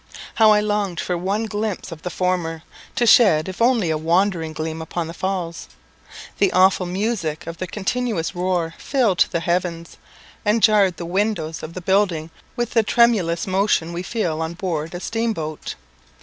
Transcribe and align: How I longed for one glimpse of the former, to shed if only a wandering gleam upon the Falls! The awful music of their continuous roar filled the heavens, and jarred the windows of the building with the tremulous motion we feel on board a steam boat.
How 0.33 0.49
I 0.49 0.61
longed 0.61 0.99
for 0.99 1.15
one 1.15 1.45
glimpse 1.45 1.91
of 1.91 2.01
the 2.01 2.09
former, 2.09 2.63
to 2.95 3.05
shed 3.05 3.47
if 3.47 3.61
only 3.61 3.91
a 3.91 3.99
wandering 3.99 4.51
gleam 4.51 4.81
upon 4.81 5.05
the 5.05 5.13
Falls! 5.13 5.67
The 6.39 6.51
awful 6.53 6.87
music 6.87 7.45
of 7.45 7.57
their 7.59 7.67
continuous 7.67 8.33
roar 8.33 8.73
filled 8.79 9.19
the 9.29 9.41
heavens, 9.41 9.97
and 10.43 10.63
jarred 10.63 10.97
the 10.97 11.05
windows 11.05 11.61
of 11.61 11.75
the 11.75 11.81
building 11.81 12.31
with 12.55 12.71
the 12.71 12.81
tremulous 12.81 13.45
motion 13.45 13.93
we 13.93 14.01
feel 14.01 14.41
on 14.41 14.55
board 14.55 14.95
a 14.95 14.99
steam 14.99 15.33
boat. 15.33 15.75